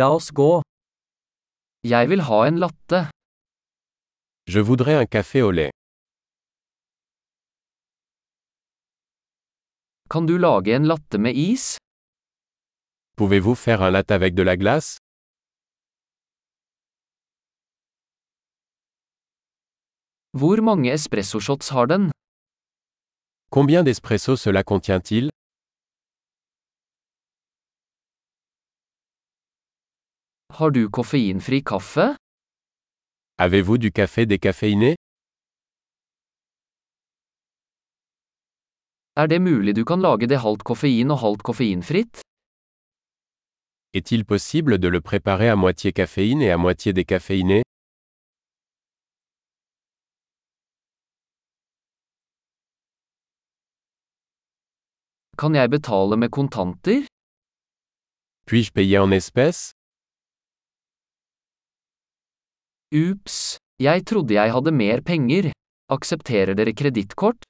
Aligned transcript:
La 0.00 0.06
oss 0.16 0.30
gå. 0.32 0.62
Jeg 1.84 2.08
vil 2.10 2.22
ha 2.24 2.36
en 2.48 2.58
latte. 2.62 3.00
Je 4.48 4.60
voudrais 4.68 4.94
un 4.94 5.04
café 5.04 5.42
au 5.42 5.50
lait. 5.50 5.70
Kan 10.08 10.24
du 10.26 10.38
lage 10.38 10.72
en 10.76 10.88
latte 10.92 11.18
med 11.18 11.36
is? 11.36 11.76
Pouvez-vous 13.16 13.54
faire 13.54 13.82
un 13.82 13.90
latte 13.90 14.12
avec 14.12 14.34
de 14.34 14.42
la 14.42 14.56
glace 14.56 14.96
Hvor 20.32 20.62
mange 20.62 20.88
espressoshots 20.88 21.68
har 21.68 21.86
den? 21.86 22.10
Combien 23.50 23.82
d'espresso 23.84 24.36
cela 24.36 24.62
contient-il 24.64 25.31
Har 30.58 30.70
du 30.70 30.88
koffeinfri 30.90 31.62
kaffe? 31.64 32.16
Avez-vous 33.38 33.78
du 33.78 33.90
café 33.90 34.26
décaféiné 34.26 34.96
Er 39.16 39.26
det 39.28 39.40
mulig 39.40 39.74
du 39.74 39.84
kan 39.84 39.96
lage 40.00 40.26
det 40.28 40.40
halvt 40.44 40.62
koffein 40.62 41.10
og 41.10 41.18
halvt 41.24 41.42
koffeinfritt? 41.42 42.20
Est-il 43.94 44.24
possible 44.26 44.78
de 44.78 44.88
le 44.88 45.00
préparer 45.00 45.48
à 45.48 45.56
moitié 45.56 45.92
caféine 45.92 46.42
et 46.42 46.50
à 46.50 46.58
moitié 46.58 46.92
décaféiné 46.92 47.62
Kan 55.38 55.54
jeg 55.54 55.70
betale 55.70 56.16
med 56.16 56.30
kontanter? 56.30 57.06
Puis-je 58.46 58.70
payer 58.72 58.98
en 58.98 59.10
espèces 59.12 59.72
Ups, 62.92 63.56
jeg 63.80 64.04
trodde 64.04 64.34
jeg 64.34 64.52
hadde 64.52 64.70
mer 64.70 65.00
penger. 65.00 65.46
Aksepterer 65.88 66.52
dere 66.52 66.74
kredittkort? 66.76 67.46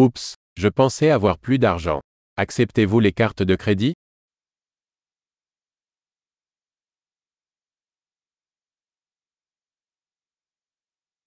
Oups, 0.00 0.32
je 0.56 0.68
pensais 0.68 1.10
avoir 1.10 1.36
plus 1.38 1.58
d'argent. 1.58 2.00
Acceptez-vous 2.38 3.00
les 3.00 3.12
cartes 3.12 3.42
de 3.42 3.54
crédit? 3.54 3.92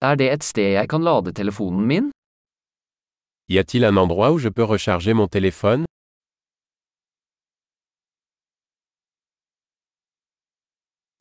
Er 0.02 0.16
det 0.16 0.32
et 0.34 0.44
sted 0.44 0.74
jeg 0.74 0.90
kan 0.90 1.02
lade 1.06 1.34
telefonen 1.34 1.86
min? 1.86 2.10
Y 3.48 3.60
a-t-il 3.60 3.86
un 3.86 3.98
endroit 3.98 4.32
où 4.32 4.40
je 4.40 4.50
peux 4.50 4.64
recharger 4.66 5.14
mon 5.14 5.28
téléphone? 5.28 5.86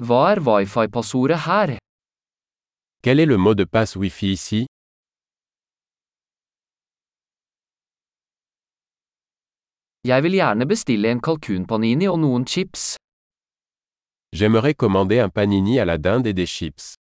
Hva 0.05 0.33
er 0.33 0.41
wifi-passordet 0.44 1.39
her? 1.47 1.78
Quel 3.02 3.20
est 3.20 3.27
le 3.27 3.39
mot 3.39 3.55
de 3.55 3.64
passe 3.64 3.97
Wi-Fi 3.97 4.33
ici 4.33 4.66
Jeg 10.05 10.22
vil 10.22 10.34
gjerne 10.38 10.66
bestille 10.69 11.08
en 11.11 11.20
kalkunpanini 11.20 12.06
og 12.12 12.19
noen 12.20 12.44
chips. 12.47 12.97
J'aimerais 14.36 14.75
commander 14.75 15.20
un 15.20 15.30
panini 15.30 15.78
à 15.78 15.84
la 15.86 15.97
dinde 15.98 16.27
et 16.27 16.34
des 16.34 16.47
chips. 16.47 16.94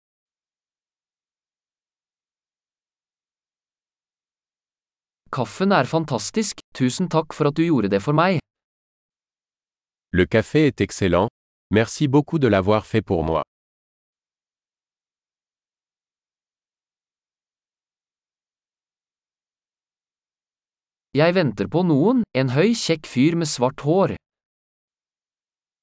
Kaffen 5.32 5.72
er 5.72 5.88
fantastisk, 5.88 6.60
tusen 6.74 7.08
takk 7.08 7.32
for 7.32 7.48
at 7.48 7.56
du 7.56 7.64
gjorde 7.64 7.88
det 7.88 8.02
for 8.02 8.12
meg. 8.12 8.38
Le 10.12 10.26
café 10.26 10.66
est 10.66 10.80
excellent. 10.82 11.28
Merci 11.74 12.06
beaucoup 12.06 12.38
de 12.38 12.48
l'avoir 12.48 12.84
fait 12.84 13.00
pour 13.00 13.24
moi. 13.24 13.44
Jeg 21.14 21.32
venter 21.32 21.68
på 21.72 21.80
noen, 21.88 22.20
en 22.36 22.52
høy, 22.52 22.74
kjekk 22.76 23.08
fyr 23.08 23.38
med 23.40 23.48
svart 23.48 23.80
hår. 23.88 24.12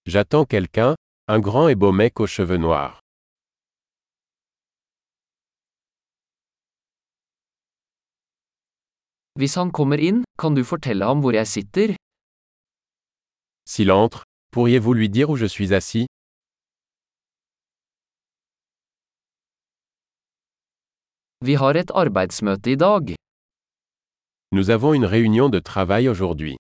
J'attends 0.05 0.45
quelqu'un, 0.45 0.93
un 1.27 1.41
grand 1.41 1.73
et 1.73 1.75
beau 1.75 1.91
mec 1.91 2.19
aux 2.19 2.29
cheveux 2.29 2.61
noirs. 2.61 3.01
Hvis 9.41 9.57
han 9.57 9.73
kommer 9.73 9.97
inn, 9.97 10.21
kan 10.37 10.53
du 10.53 10.61
fortelle 10.61 11.01
ham 11.01 11.25
hvor 11.25 11.33
jeg 11.33 11.47
sitter? 11.49 11.97
S'il 13.65 13.89
entre, 13.89 14.28
pourriez-vous 14.51 14.93
lui 14.93 15.09
dire 15.09 15.29
où 15.29 15.35
je 15.35 15.45
suis 15.45 15.73
assis? 15.73 16.07
Vi 21.41 21.55
har 21.55 21.75
et 21.75 21.91
arbeidsmøte 21.93 22.67
i 22.67 22.75
dag. 22.75 23.15
Nous 24.51 24.69
avons 24.71 24.93
une 24.93 25.05
réunion 25.05 25.49
de 25.49 25.59
travail 25.59 26.09
aujourd'hui. 26.09 26.57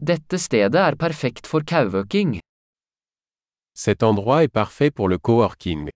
Dette 0.00 0.36
stedet 0.38 0.80
er 0.88 0.96
perfekt 0.96 1.46
for 1.46 1.62
kauøking. 1.64 2.40
Cet 3.74 4.02
endroit 4.02 4.42
est 4.44 4.48
parfait 4.48 4.90
pour 4.90 5.08
le 5.08 5.18
coworking. 5.18 5.90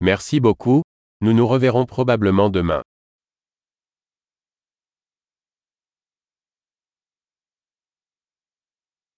Merci 0.00 0.40
beaucoup, 0.40 0.82
nous 1.20 1.34
nous 1.34 1.46
reverrons 1.46 1.84
probablement 1.84 2.48
demain. 2.48 2.82